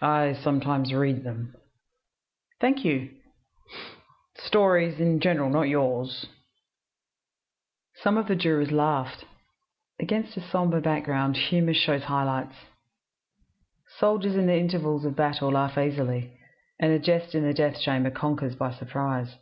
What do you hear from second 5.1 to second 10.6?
general not yours." Some of the jurors laughed. Against a